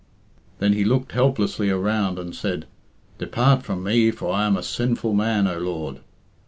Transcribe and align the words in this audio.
_"Then 0.57 0.73
he 0.73 0.83
looked 0.83 1.11
helplessly 1.11 1.69
around 1.69 2.17
and 2.17 2.33
said, 2.35 2.65
"Depart 3.19 3.61
from 3.61 3.83
me, 3.83 4.09
for 4.09 4.33
I 4.33 4.47
am 4.47 4.57
a 4.57 4.63
sinful 4.63 5.13
man, 5.13 5.45
O 5.45 5.59
Lord." 5.59 5.99